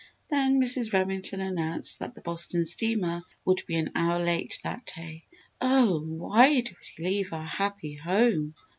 Then 0.31 0.59
Mrs. 0.59 0.93
Remington 0.93 1.41
announced 1.41 1.99
that 1.99 2.15
the 2.15 2.21
Boston 2.21 2.65
steamer 2.65 3.21
would 3.45 3.61
be 3.67 3.75
an 3.75 3.91
hour 3.93 4.19
late 4.19 4.59
that 4.63 4.91
day. 4.95 5.25
"Oh, 5.61 5.99
why 6.01 6.61
did 6.61 6.71
we 6.97 7.05
leave 7.05 7.33
our 7.33 7.45
happy 7.45 7.93
home?" 7.97 8.55